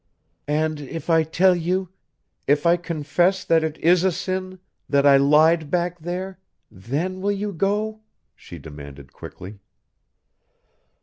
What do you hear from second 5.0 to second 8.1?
I lied back there then will you go?"